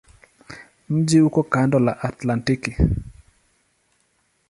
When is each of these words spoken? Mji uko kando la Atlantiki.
Mji 0.89 1.19
uko 1.27 1.41
kando 1.53 1.79
la 1.79 1.93
Atlantiki. 2.09 2.71